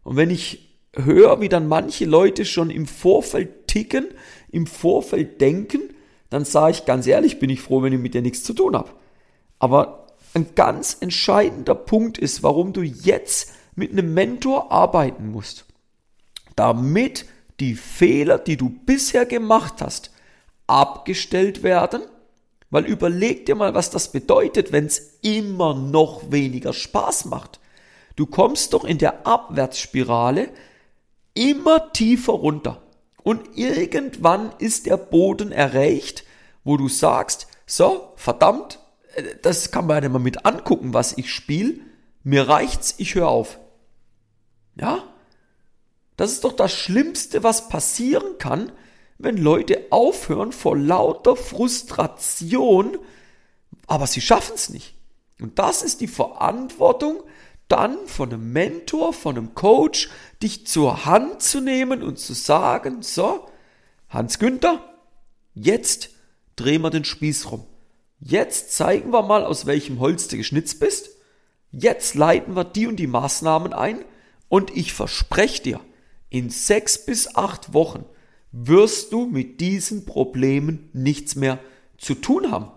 Und 0.03 0.17
wenn 0.17 0.31
ich 0.31 0.79
höre, 0.95 1.41
wie 1.41 1.49
dann 1.49 1.69
manche 1.69 2.05
Leute 2.05 2.45
schon 2.45 2.71
im 2.71 2.87
Vorfeld 2.87 3.67
ticken, 3.67 4.09
im 4.51 4.67
Vorfeld 4.67 5.41
denken, 5.41 5.83
dann 6.31 6.45
sage 6.45 6.73
ich 6.73 6.85
ganz 6.87 7.07
ehrlich, 7.07 7.39
bin 7.39 7.51
ich 7.51 7.61
froh, 7.61 7.83
wenn 7.83 7.93
ich 7.93 8.01
mit 8.01 8.15
dir 8.15 8.23
nichts 8.23 8.43
zu 8.43 8.55
tun 8.55 8.75
habe. 8.75 8.91
Aber 9.59 10.07
ein 10.35 10.55
ganz 10.55 10.97
entscheidender 11.01 11.75
Punkt 11.75 12.19
ist, 12.19 12.43
warum 12.43 12.73
du 12.73 12.83
jetzt 12.83 13.53
mit 13.75 13.93
einem 13.93 14.15
Mentor 14.15 14.73
arbeiten 14.73 15.31
musst. 15.31 15.67
Damit 16.57 17.27
die 17.61 17.75
Fehler, 17.75 18.39
die 18.39 18.57
du 18.57 18.71
bisher 18.71 19.27
gemacht 19.27 19.81
hast, 19.81 20.11
abgestellt 20.67 21.63
werden 21.63 22.03
weil 22.73 22.87
überleg 22.87 23.45
dir 23.45 23.55
mal, 23.55 23.75
was 23.75 23.91
das 23.91 24.11
bedeutet, 24.11 24.73
wenn 24.73 24.87
es 24.87 25.19
immer 25.21 25.75
noch 25.75 26.33
weniger 26.33 26.73
Spaß 26.73 27.27
macht. 27.27 27.61
Du 28.17 28.25
kommst 28.25 28.73
doch 28.73 28.85
in 28.85 28.97
der 28.97 29.27
Abwärtsspirale 29.27 30.49
immer 31.35 31.93
tiefer 31.93 32.33
runter. 32.33 32.83
Und 33.23 33.57
irgendwann 33.59 34.53
ist 34.59 34.87
der 34.87 34.97
Boden 34.97 35.53
erreicht, 35.53 36.25
wo 36.65 36.79
du 36.79 36.89
sagst, 36.89 37.47
so, 37.67 38.15
verdammt, 38.17 38.81
äh, 39.17 39.23
das 39.43 39.71
kann 39.71 39.87
man 39.87 39.97
ja 39.97 40.01
nicht 40.01 40.13
mal 40.13 40.19
mit 40.19 40.47
angucken, 40.47 40.95
was 40.95 41.17
ich 41.19 41.31
spiele. 41.31 41.75
Mir 42.25 42.49
reicht's, 42.49 42.95
ich 42.97 43.15
höre 43.15 43.29
auf. 43.29 43.59
Ja? 44.77 45.05
Das 46.17 46.33
ist 46.33 46.45
doch 46.45 46.55
das 46.55 46.73
Schlimmste, 46.73 47.43
was 47.43 47.69
passieren 47.69 48.39
kann, 48.39 48.73
wenn 49.19 49.37
Leute 49.37 49.87
aufhören 49.91 50.53
vor 50.53 50.77
lauter 50.77 51.37
Frustration, 51.37 52.99
aber 53.87 54.07
sie 54.07 54.21
schaffen 54.21 54.55
es 54.55 54.71
nicht. 54.71 54.95
Und 55.41 55.59
das 55.59 55.83
ist 55.83 56.01
die 56.01 56.09
Verantwortung 56.09 57.23
dann 57.69 58.07
von 58.07 58.31
einem 58.31 58.53
Mentor, 58.53 59.13
von 59.13 59.37
einem 59.37 59.55
Coach, 59.55 60.11
dich 60.43 60.67
zur 60.67 61.05
Hand 61.07 61.43
zu 61.43 61.61
nehmen 61.61 62.03
und 62.03 62.19
zu 62.19 62.35
sagen, 62.35 63.03
so, 63.03 63.47
Hans 64.09 64.39
Günther, 64.39 64.85
jetzt 65.55 66.11
drehen 66.57 66.83
wir 66.83 66.91
den 66.91 67.05
Spieß 67.05 67.51
rum. 67.51 67.67
Jetzt 68.21 68.75
zeigen 68.75 69.11
wir 69.11 69.23
mal, 69.23 69.45
aus 69.45 69.67
welchem 69.67 70.01
Holz 70.01 70.29
du 70.29 70.37
geschnitzt 70.37 70.81
bist. 70.81 71.11
Jetzt 71.71 72.15
leiten 72.15 72.55
wir 72.55 72.65
die 72.65 72.87
und 72.87 72.97
die 72.97 73.07
Maßnahmen 73.07 73.73
ein 73.73 74.05
und 74.49 74.77
ich 74.77 74.93
verspreche 74.93 75.63
dir, 75.63 75.81
in 76.29 76.51
sechs 76.51 77.05
bis 77.05 77.35
acht 77.35 77.73
Wochen 77.73 78.05
wirst 78.53 79.13
du 79.13 79.27
mit 79.27 79.61
diesen 79.61 80.05
Problemen 80.05 80.91
nichts 80.93 81.35
mehr 81.35 81.59
zu 81.99 82.15
tun 82.15 82.51
haben. 82.51 82.71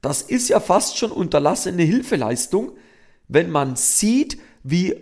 Das 0.00 0.22
ist 0.22 0.48
ja 0.48 0.60
fast 0.60 0.96
schon 0.96 1.10
unterlassene 1.10 1.82
Hilfeleistung, 1.82 2.72
wenn 3.28 3.50
man 3.50 3.74
sieht, 3.74 4.38
wie, 4.62 4.94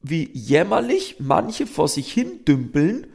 wie 0.00 0.30
jämmerlich 0.32 1.16
manche 1.18 1.66
vor 1.66 1.88
sich 1.88 2.12
hin 2.12 2.44
dümpeln 2.44 3.08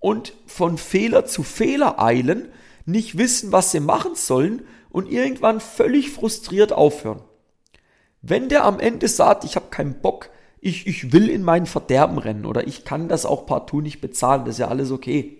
und 0.00 0.32
von 0.46 0.78
Fehler 0.78 1.26
zu 1.26 1.42
Fehler 1.42 2.00
eilen, 2.02 2.48
nicht 2.86 3.18
wissen, 3.18 3.52
was 3.52 3.72
sie 3.72 3.80
machen 3.80 4.14
sollen 4.14 4.62
und 4.88 5.10
irgendwann 5.10 5.60
völlig 5.60 6.10
frustriert 6.10 6.72
aufhören. 6.72 7.22
Wenn 8.22 8.48
der 8.48 8.64
am 8.64 8.80
Ende 8.80 9.08
sagt, 9.08 9.44
ich 9.44 9.56
habe 9.56 9.66
keinen 9.70 10.00
Bock, 10.00 10.30
ich, 10.60 10.86
ich 10.86 11.12
will 11.12 11.28
in 11.28 11.42
mein 11.42 11.66
Verderben 11.66 12.18
rennen 12.18 12.46
oder 12.46 12.66
ich 12.66 12.84
kann 12.84 13.08
das 13.08 13.26
auch 13.26 13.46
partout 13.46 13.80
nicht 13.80 14.00
bezahlen, 14.00 14.44
das 14.44 14.54
ist 14.54 14.60
ja 14.60 14.68
alles 14.68 14.90
okay. 14.90 15.37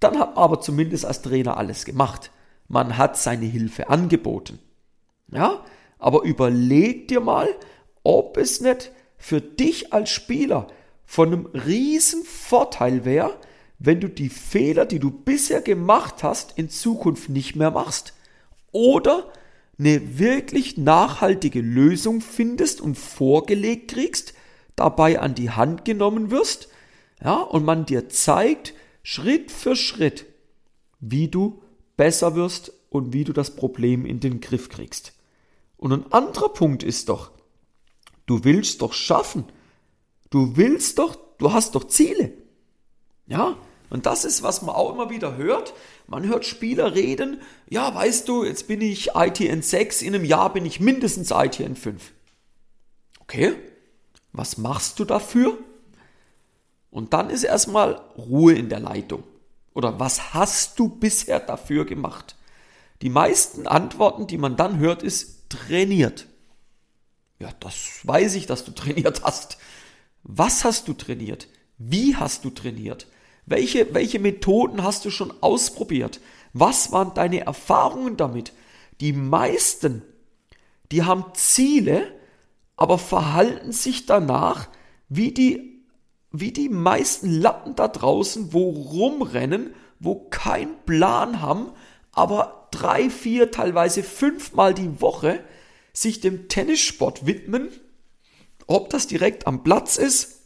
Dann 0.00 0.18
hat 0.18 0.34
man 0.34 0.44
aber 0.44 0.60
zumindest 0.60 1.04
als 1.04 1.22
Trainer 1.22 1.56
alles 1.56 1.84
gemacht. 1.84 2.30
Man 2.68 2.96
hat 2.96 3.16
seine 3.16 3.46
Hilfe 3.46 3.88
angeboten. 3.88 4.58
Ja, 5.30 5.64
aber 5.98 6.22
überleg 6.22 7.08
dir 7.08 7.20
mal, 7.20 7.48
ob 8.02 8.36
es 8.36 8.60
nicht 8.60 8.90
für 9.18 9.40
dich 9.40 9.92
als 9.92 10.10
Spieler 10.10 10.66
von 11.04 11.28
einem 11.28 11.46
riesen 11.46 12.24
Vorteil 12.24 13.04
wäre, 13.04 13.36
wenn 13.78 14.00
du 14.00 14.08
die 14.08 14.28
Fehler, 14.28 14.86
die 14.86 14.98
du 14.98 15.10
bisher 15.10 15.60
gemacht 15.60 16.22
hast, 16.22 16.56
in 16.56 16.68
Zukunft 16.68 17.28
nicht 17.28 17.56
mehr 17.56 17.70
machst. 17.70 18.14
Oder 18.72 19.30
eine 19.78 20.18
wirklich 20.18 20.76
nachhaltige 20.76 21.60
Lösung 21.60 22.20
findest 22.20 22.80
und 22.80 22.96
vorgelegt 22.96 23.92
kriegst, 23.92 24.34
dabei 24.76 25.18
an 25.18 25.34
die 25.34 25.50
Hand 25.50 25.84
genommen 25.84 26.30
wirst, 26.30 26.68
ja, 27.22 27.36
und 27.36 27.64
man 27.64 27.86
dir 27.86 28.08
zeigt, 28.08 28.74
Schritt 29.02 29.50
für 29.50 29.76
Schritt, 29.76 30.26
wie 31.00 31.28
du 31.28 31.62
besser 31.96 32.34
wirst 32.34 32.72
und 32.90 33.12
wie 33.12 33.24
du 33.24 33.32
das 33.32 33.56
Problem 33.56 34.04
in 34.06 34.20
den 34.20 34.40
Griff 34.40 34.68
kriegst. 34.68 35.12
Und 35.76 35.92
ein 35.92 36.12
anderer 36.12 36.50
Punkt 36.50 36.82
ist 36.82 37.08
doch, 37.08 37.30
du 38.26 38.44
willst 38.44 38.82
doch 38.82 38.92
schaffen. 38.92 39.44
Du 40.28 40.56
willst 40.56 40.98
doch, 40.98 41.18
du 41.38 41.52
hast 41.52 41.74
doch 41.74 41.84
Ziele. 41.88 42.32
Ja, 43.26 43.56
und 43.90 44.06
das 44.06 44.24
ist, 44.24 44.42
was 44.42 44.62
man 44.62 44.74
auch 44.74 44.92
immer 44.92 45.10
wieder 45.10 45.36
hört. 45.36 45.74
Man 46.06 46.26
hört 46.26 46.44
Spieler 46.44 46.94
reden, 46.94 47.40
ja, 47.68 47.94
weißt 47.94 48.28
du, 48.28 48.44
jetzt 48.44 48.68
bin 48.68 48.80
ich 48.80 49.10
ITN 49.14 49.62
6, 49.62 50.02
in 50.02 50.14
einem 50.14 50.24
Jahr 50.24 50.52
bin 50.52 50.64
ich 50.64 50.80
mindestens 50.80 51.30
ITN 51.30 51.76
5. 51.76 52.12
Okay, 53.20 53.54
was 54.32 54.58
machst 54.58 54.98
du 54.98 55.04
dafür? 55.04 55.58
Und 56.90 57.12
dann 57.12 57.30
ist 57.30 57.44
erstmal 57.44 57.94
Ruhe 58.16 58.54
in 58.54 58.68
der 58.68 58.80
Leitung. 58.80 59.22
Oder 59.74 60.00
was 60.00 60.34
hast 60.34 60.78
du 60.78 60.88
bisher 60.88 61.40
dafür 61.40 61.84
gemacht? 61.84 62.36
Die 63.02 63.10
meisten 63.10 63.66
Antworten, 63.66 64.26
die 64.26 64.38
man 64.38 64.56
dann 64.56 64.78
hört, 64.78 65.02
ist 65.02 65.48
trainiert. 65.48 66.26
Ja, 67.38 67.50
das 67.60 68.00
weiß 68.04 68.34
ich, 68.34 68.46
dass 68.46 68.64
du 68.64 68.72
trainiert 68.74 69.22
hast. 69.22 69.58
Was 70.22 70.64
hast 70.64 70.88
du 70.88 70.92
trainiert? 70.92 71.48
Wie 71.78 72.16
hast 72.16 72.44
du 72.44 72.50
trainiert? 72.50 73.06
Welche, 73.46 73.94
welche 73.94 74.18
Methoden 74.18 74.84
hast 74.84 75.04
du 75.04 75.10
schon 75.10 75.32
ausprobiert? 75.40 76.20
Was 76.52 76.92
waren 76.92 77.14
deine 77.14 77.40
Erfahrungen 77.40 78.16
damit? 78.16 78.52
Die 79.00 79.12
meisten, 79.12 80.02
die 80.92 81.04
haben 81.04 81.24
Ziele, 81.32 82.12
aber 82.76 82.98
verhalten 82.98 83.72
sich 83.72 84.06
danach 84.06 84.68
wie 85.08 85.32
die 85.32 85.69
wie 86.32 86.52
die 86.52 86.68
meisten 86.68 87.30
Lappen 87.30 87.74
da 87.74 87.88
draußen, 87.88 88.52
wo 88.52 88.70
rumrennen, 88.70 89.74
wo 89.98 90.28
keinen 90.30 90.76
Plan 90.86 91.40
haben, 91.40 91.72
aber 92.12 92.68
drei, 92.70 93.10
vier, 93.10 93.50
teilweise 93.50 94.02
fünfmal 94.02 94.74
die 94.74 95.00
Woche 95.00 95.40
sich 95.92 96.20
dem 96.20 96.48
Tennissport 96.48 97.26
widmen, 97.26 97.68
ob 98.66 98.90
das 98.90 99.06
direkt 99.06 99.46
am 99.46 99.64
Platz 99.64 99.96
ist 99.96 100.42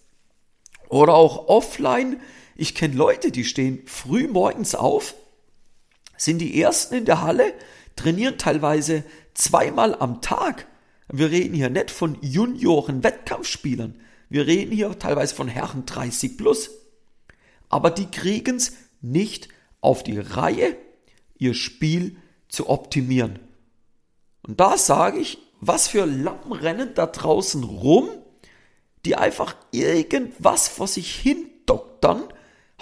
oder 0.89 1.15
auch 1.15 1.49
offline. 1.49 2.21
Ich 2.57 2.75
kenne 2.75 2.95
Leute, 2.95 3.31
die 3.31 3.45
stehen 3.45 3.83
früh 3.87 4.27
morgens 4.27 4.75
auf, 4.75 5.15
sind 6.17 6.39
die 6.39 6.61
ersten 6.61 6.95
in 6.95 7.05
der 7.05 7.21
Halle, 7.21 7.53
trainieren 7.97 8.39
teilweise 8.39 9.05
zweimal 9.35 9.95
am 9.95 10.23
Tag. 10.23 10.67
Wir 11.09 11.31
reden 11.31 11.55
hier 11.55 11.71
nicht 11.71 11.91
von 11.91 12.17
Junioren-Wettkampfspielern. 12.23 14.01
Wir 14.29 14.47
reden 14.47 14.73
hier 14.73 14.99
teilweise 14.99 15.35
von 15.35 15.49
Herren 15.49 15.87
30 15.87 16.37
plus. 16.37 16.71
Aber 17.69 17.91
die 17.91 18.07
kriegen 18.07 18.57
es 18.57 18.73
nicht 19.01 19.49
auf 19.81 20.03
die 20.03 20.19
Reihe, 20.19 20.77
ihr 21.39 21.55
Spiel 21.55 22.17
zu 22.49 22.69
optimieren. 22.69 23.39
Und 24.43 24.61
da 24.61 24.77
sage 24.77 25.19
ich, 25.19 25.39
was 25.61 25.89
für 25.89 26.05
Lappen 26.05 26.53
rennen 26.53 26.95
da 26.95 27.07
draußen 27.07 27.65
rum, 27.65 28.09
die 29.05 29.17
einfach 29.17 29.57
irgendwas 29.71 30.69
vor 30.69 30.87
sich 30.87 31.15
hin 31.15 31.49
doktern. 31.67 32.23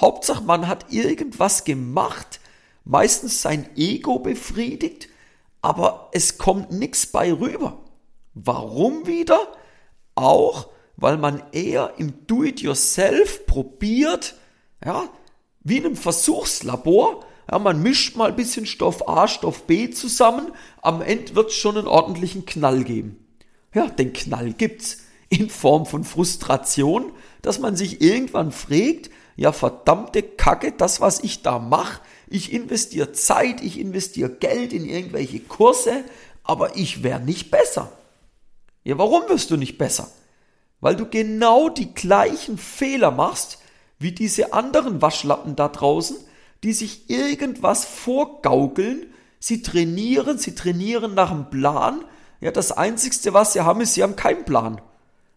Hauptsache, 0.01 0.43
man 0.43 0.69
hat 0.69 0.93
irgendwas 0.93 1.65
gemacht, 1.65 2.41
meistens 2.85 3.43
sein 3.43 3.69
Ego 3.77 4.19
befriedigt, 4.19 5.09
aber 5.61 6.11
es 6.13 6.39
kommt 6.39 6.73
nichts 6.73 7.07
bei 7.07 7.33
rüber. 7.33 7.79
Warum 8.35 9.07
wieder? 9.07 9.53
Auch 10.15 10.69
weil 10.97 11.19
man 11.19 11.43
eher 11.53 11.95
im 11.99 12.27
Do-it-yourself 12.27 13.47
probiert, 13.47 14.35
ja, 14.85 15.09
wie 15.65 15.79
in 15.79 15.87
einem 15.87 15.97
Versuchslabor. 15.97 17.25
Ja, 17.51 17.59
man 17.59 17.83
mischt 17.83 18.17
mal 18.17 18.31
ein 18.31 18.37
bisschen 18.37 18.67
Stoff 18.67 19.09
A, 19.09 19.29
Stoff 19.29 19.65
B 19.67 19.91
zusammen. 19.91 20.53
Am 20.81 21.03
Ende 21.03 21.35
wird 21.35 21.51
es 21.51 21.57
schon 21.57 21.77
einen 21.77 21.87
ordentlichen 21.87 22.47
Knall 22.47 22.85
geben. 22.85 23.27
Ja, 23.75 23.89
den 23.89 24.13
Knall 24.13 24.53
gibt's 24.53 24.99
in 25.29 25.49
Form 25.49 25.87
von 25.87 26.05
Frustration, 26.05 27.13
dass 27.41 27.59
man 27.59 27.75
sich 27.75 28.01
irgendwann 28.01 28.53
fragt, 28.53 29.11
ja 29.37 29.53
verdammte 29.53 30.23
Kacke, 30.23 30.73
das 30.73 31.01
was 31.01 31.21
ich 31.21 31.43
da 31.43 31.59
mache, 31.59 32.01
ich 32.29 32.53
investiere 32.53 33.13
Zeit, 33.13 33.63
ich 33.63 33.79
investiere 33.79 34.31
Geld 34.31 34.73
in 34.73 34.89
irgendwelche 34.89 35.41
Kurse, 35.41 36.05
aber 36.45 36.77
ich 36.77 37.03
wäre 37.03 37.21
nicht 37.21 37.51
besser. 37.51 37.93
Ja, 38.85 38.99
warum 38.99 39.29
wirst 39.29 39.51
du 39.51 39.57
nicht 39.57 39.79
besser? 39.79 40.11
Weil 40.83 40.97
du 40.97 41.07
genau 41.07 41.71
die 41.71 41.95
gleichen 41.95 42.59
Fehler 42.59 43.13
machst 43.13 43.59
wie 43.99 44.13
diese 44.13 44.53
anderen 44.53 45.01
Waschlappen 45.01 45.55
da 45.55 45.69
draußen, 45.69 46.17
die 46.65 46.73
sich 46.73 47.09
irgendwas 47.09 47.85
vorgaukeln. 47.85 49.07
Sie 49.39 49.63
trainieren, 49.63 50.39
sie 50.39 50.57
trainieren 50.57 51.15
nach 51.15 51.31
einem 51.31 51.49
Plan. 51.51 52.05
Ja, 52.41 52.51
das 52.51 52.73
Einzigste, 52.73 53.33
was 53.33 53.53
sie 53.53 53.61
haben, 53.61 53.81
ist, 53.81 53.95
sie 53.95 54.03
haben 54.03 54.17
keinen 54.17 54.45
Plan. 54.45 54.81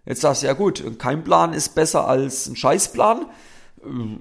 Jetzt 0.04 0.22
sagst 0.22 0.42
du, 0.42 0.48
ja 0.48 0.54
gut, 0.54 0.84
kein 0.98 1.24
Plan 1.24 1.54
ist 1.54 1.76
besser 1.76 2.08
als 2.08 2.48
ein 2.48 2.56
Scheißplan. 2.56 3.28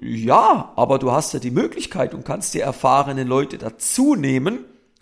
Ja, 0.02 0.72
aber 0.76 0.98
du 0.98 1.10
hast 1.10 1.32
ja 1.32 1.40
die 1.40 1.50
Möglichkeit 1.50 2.12
und 2.12 2.26
kannst 2.26 2.52
dir 2.52 2.64
erfahrene 2.64 3.24
Leute 3.24 3.56
dazu 3.56 4.14
nehmen 4.14 4.58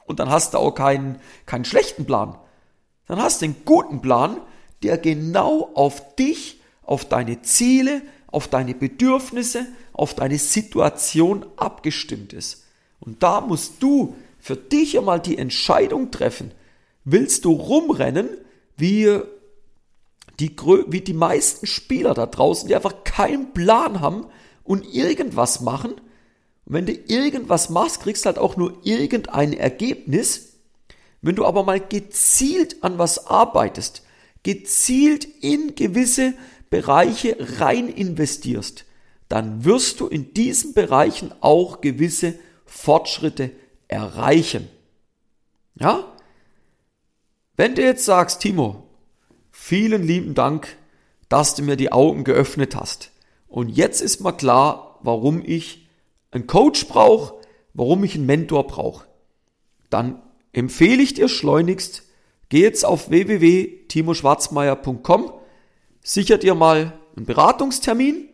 und 0.07 0.21
dann 0.21 0.31
hast 0.31 0.55
du 0.55 0.59
auch 0.59 0.73
keinen, 0.73 1.19
keinen 1.47 1.65
schlechten 1.65 2.07
Plan. 2.07 2.39
Dann 3.09 3.21
hast 3.21 3.41
du 3.41 3.47
einen 3.47 3.65
guten 3.65 4.01
Plan, 4.01 4.37
der 4.83 4.99
genau 4.99 5.71
auf 5.75 6.17
dich, 6.17 6.61
auf 6.83 7.05
deine 7.05 7.43
Ziele, 7.43 8.03
auf 8.27 8.49
deine 8.49 8.75
Bedürfnisse, 8.75 9.67
auf 9.93 10.15
deine 10.15 10.39
Situation 10.39 11.47
abgestimmt 11.57 12.33
ist. 12.33 12.65
Und 13.01 13.23
da 13.23 13.41
musst 13.41 13.83
du 13.83 14.17
für 14.39 14.57
dich 14.57 14.99
einmal 14.99 15.21
die 15.21 15.39
Entscheidung 15.39 16.11
treffen. 16.11 16.53
Willst 17.05 17.45
du 17.45 17.53
rumrennen 17.53 18.29
wie 18.77 19.21
die, 20.41 20.57
wie 20.89 21.01
die 21.01 21.13
meisten 21.13 21.67
Spieler 21.67 22.15
da 22.15 22.27
draußen, 22.27 22.69
die 22.69 22.75
einfach 22.75 23.05
keinen 23.05 23.53
Plan 23.53 24.01
haben 24.01 24.27
und 24.65 24.85
irgendwas 24.93 25.61
machen? 25.61 25.93
Und 26.65 26.75
wenn 26.75 26.87
du 26.87 26.93
irgendwas 26.93 27.71
machst, 27.71 28.01
kriegst 28.01 28.25
du 28.25 28.29
halt 28.29 28.39
auch 28.39 28.57
nur 28.57 28.79
irgendein 28.83 29.53
Ergebnis. 29.53 30.55
Wenn 31.21 31.37
du 31.37 31.45
aber 31.45 31.65
mal 31.65 31.81
gezielt 31.81 32.83
an 32.83 32.99
was 32.99 33.27
arbeitest, 33.27 34.02
gezielt 34.43 35.25
in 35.25 35.75
gewisse 35.75 36.35
Bereiche 36.71 37.37
rein 37.61 37.89
investierst, 37.89 38.87
dann 39.29 39.65
wirst 39.65 40.01
du 40.01 40.09
in 40.09 40.35
diesen 40.35 40.75
Bereichen 40.75 41.33
auch 41.41 41.81
gewisse 41.81 42.35
Fortschritte 42.67 43.51
erreichen. 43.89 44.69
Ja? 45.75 46.13
Wenn 47.57 47.75
du 47.75 47.83
jetzt 47.83 48.05
sagst, 48.05 48.41
Timo, 48.41 48.89
vielen 49.51 50.03
lieben 50.03 50.35
Dank, 50.35 50.77
dass 51.29 51.55
du 51.55 51.63
mir 51.63 51.77
die 51.77 51.93
Augen 51.93 52.25
geöffnet 52.25 52.75
hast. 52.75 53.11
Und 53.49 53.69
jetzt 53.69 54.01
ist 54.01 54.21
mir 54.21 54.33
klar, 54.33 54.99
warum 55.03 55.43
ich 55.45 55.89
einen 56.31 56.47
Coach 56.47 56.89
brauche, 56.89 57.35
warum 57.75 58.05
ich 58.05 58.15
einen 58.15 58.27
Mentor 58.27 58.67
brauche. 58.67 59.07
Dann 59.91 60.23
empfehle 60.53 61.03
ich 61.03 61.15
dir 61.15 61.29
schleunigst, 61.29 62.05
geh 62.53 62.61
jetzt 62.61 62.85
auf 62.85 63.09
www.timoschwarzmeier.com 63.09 65.33
sicher 66.03 66.37
dir 66.37 66.55
mal 66.55 66.93
einen 67.17 67.25
Beratungstermin. 67.25 68.29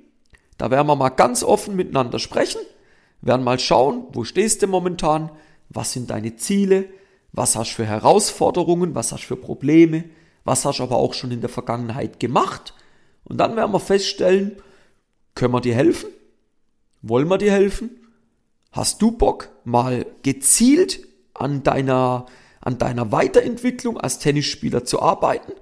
Da 0.57 0.73
werden 0.73 0.89
wir 0.89 0.97
mal 0.97 1.11
ganz 1.11 1.45
offen 1.45 1.77
miteinander 1.77 2.19
sprechen, 2.19 2.61
werden 3.21 3.45
mal 3.45 3.61
schauen, 3.61 4.09
wo 4.13 4.25
stehst 4.25 4.63
du 4.63 4.67
momentan, 4.67 5.31
was 5.69 5.93
sind 5.93 6.11
deine 6.11 6.35
Ziele, 6.35 6.89
was 7.31 7.55
hast 7.55 7.71
du 7.71 7.77
für 7.77 7.87
Herausforderungen, 7.87 8.97
was 8.97 9.13
hast 9.13 9.23
du 9.23 9.29
für 9.29 9.37
Probleme, 9.37 10.03
was 10.43 10.65
hast 10.65 10.81
du 10.81 10.83
aber 10.83 10.97
auch 10.97 11.15
schon 11.15 11.31
in 11.31 11.41
der 11.41 11.49
Vergangenheit 11.49 12.19
gemacht. 12.19 12.75
Und 13.23 13.39
dann 13.39 13.55
werden 13.55 13.71
wir 13.71 13.79
feststellen, 13.79 14.57
können 15.37 15.55
wir 15.55 15.61
dir 15.61 15.77
helfen? 15.77 16.11
Wollen 17.03 17.29
wir 17.29 17.39
dir 17.39 17.53
helfen? 17.53 17.91
Hast 18.73 19.01
du 19.01 19.13
Bock, 19.13 19.51
mal 19.63 20.07
gezielt 20.25 21.07
an 21.35 21.63
deiner, 21.63 22.27
an 22.69 22.77
deiner 22.77 23.13
Weiterentwicklung 23.13 23.99
als 23.99 24.19
Tennisspieler 24.19 24.85
zu 24.85 25.01
arbeiten? 25.01 25.53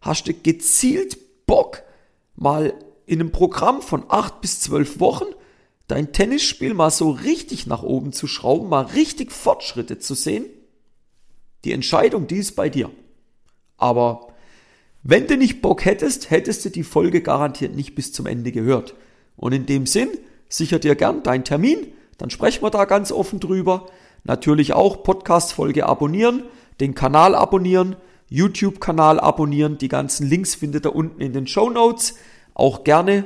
Hast 0.00 0.26
du 0.26 0.32
gezielt 0.32 1.46
Bock, 1.46 1.82
mal 2.36 2.72
in 3.04 3.20
einem 3.20 3.32
Programm 3.32 3.82
von 3.82 4.04
acht 4.08 4.40
bis 4.40 4.60
zwölf 4.60 4.98
Wochen 4.98 5.26
dein 5.88 6.12
Tennisspiel 6.12 6.72
mal 6.72 6.90
so 6.90 7.10
richtig 7.10 7.66
nach 7.66 7.82
oben 7.82 8.14
zu 8.14 8.26
schrauben, 8.26 8.70
mal 8.70 8.86
richtig 8.86 9.30
Fortschritte 9.30 9.98
zu 9.98 10.14
sehen? 10.14 10.46
Die 11.64 11.72
Entscheidung, 11.72 12.26
die 12.26 12.36
ist 12.36 12.56
bei 12.56 12.70
dir. 12.70 12.90
Aber 13.76 14.28
wenn 15.02 15.26
du 15.26 15.36
nicht 15.36 15.60
Bock 15.60 15.84
hättest, 15.84 16.30
hättest 16.30 16.64
du 16.64 16.70
die 16.70 16.82
Folge 16.82 17.20
garantiert 17.20 17.76
nicht 17.76 17.94
bis 17.94 18.10
zum 18.14 18.24
Ende 18.24 18.52
gehört. 18.52 18.94
Und 19.36 19.52
in 19.52 19.66
dem 19.66 19.84
Sinn, 19.84 20.08
sicher 20.48 20.78
dir 20.78 20.94
gern 20.94 21.22
deinen 21.22 21.44
Termin, 21.44 21.88
dann 22.16 22.30
sprechen 22.30 22.62
wir 22.62 22.70
da 22.70 22.86
ganz 22.86 23.12
offen 23.12 23.38
drüber. 23.38 23.90
Natürlich 24.24 24.72
auch 24.72 25.02
Podcast-Folge 25.02 25.86
abonnieren, 25.86 26.44
den 26.80 26.94
Kanal 26.94 27.34
abonnieren, 27.34 27.96
YouTube-Kanal 28.30 29.20
abonnieren. 29.20 29.76
Die 29.76 29.88
ganzen 29.88 30.26
Links 30.26 30.54
findet 30.54 30.86
ihr 30.86 30.94
unten 30.94 31.20
in 31.20 31.34
den 31.34 31.46
Show 31.46 31.68
Notes. 31.68 32.14
Auch 32.54 32.84
gerne 32.84 33.24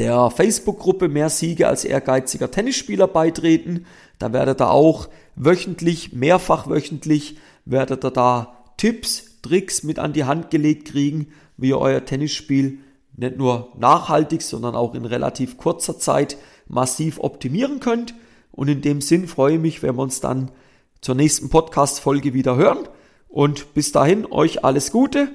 der 0.00 0.30
Facebook-Gruppe 0.30 1.08
Mehr 1.08 1.30
Siege 1.30 1.68
als 1.68 1.84
ehrgeiziger 1.84 2.50
Tennisspieler 2.50 3.06
beitreten. 3.06 3.86
Da 4.18 4.32
werdet 4.32 4.60
ihr 4.60 4.70
auch 4.70 5.08
wöchentlich, 5.36 6.12
mehrfach 6.12 6.68
wöchentlich, 6.68 7.38
werdet 7.64 8.04
ihr 8.04 8.10
da 8.10 8.56
Tipps, 8.76 9.40
Tricks 9.42 9.84
mit 9.84 10.00
an 10.00 10.12
die 10.12 10.24
Hand 10.24 10.50
gelegt 10.50 10.88
kriegen, 10.88 11.28
wie 11.56 11.68
ihr 11.68 11.78
euer 11.78 12.04
Tennisspiel 12.04 12.78
nicht 13.16 13.36
nur 13.36 13.72
nachhaltig, 13.78 14.42
sondern 14.42 14.74
auch 14.74 14.94
in 14.94 15.04
relativ 15.04 15.56
kurzer 15.56 15.98
Zeit 16.00 16.36
massiv 16.66 17.20
optimieren 17.20 17.78
könnt. 17.78 18.14
Und 18.54 18.68
in 18.68 18.80
dem 18.80 19.00
Sinn 19.00 19.26
freue 19.26 19.54
ich 19.54 19.60
mich, 19.60 19.82
wenn 19.82 19.96
wir 19.96 20.02
uns 20.02 20.20
dann 20.20 20.50
zur 21.00 21.14
nächsten 21.14 21.48
Podcast-Folge 21.48 22.34
wieder 22.34 22.56
hören. 22.56 22.88
Und 23.28 23.74
bis 23.74 23.92
dahin 23.92 24.26
euch 24.26 24.64
alles 24.64 24.92
Gute. 24.92 25.32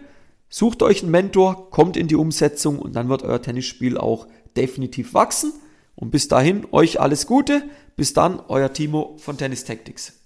Sucht 0.50 0.82
euch 0.82 1.04
einen 1.04 1.12
Mentor, 1.12 1.70
kommt 1.70 1.96
in 1.98 2.08
die 2.08 2.16
Umsetzung 2.16 2.80
und 2.80 2.96
dann 2.96 3.10
wird 3.10 3.24
euer 3.24 3.42
Tennisspiel 3.42 3.98
auch 3.98 4.28
definitiv 4.56 5.14
wachsen. 5.14 5.54
Und 5.96 6.12
bis 6.12 6.28
dahin 6.28 6.66
euch 6.72 7.00
alles 7.00 7.28
Gute. 7.28 7.64
Bis 7.96 8.14
dann, 8.14 8.40
euer 8.48 8.72
Timo 8.72 9.16
von 9.20 9.38
Tennis 9.38 9.66
Tactics. 9.66 10.19